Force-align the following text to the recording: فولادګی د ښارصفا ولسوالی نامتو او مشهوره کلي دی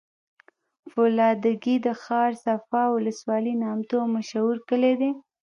فولادګی 0.91 1.75
د 1.85 1.87
ښارصفا 2.03 2.83
ولسوالی 2.95 3.53
نامتو 3.63 3.95
او 4.03 4.07
مشهوره 4.15 4.61
کلي 4.69 4.93
دی 5.01 5.11